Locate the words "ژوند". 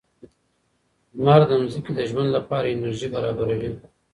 2.09-2.29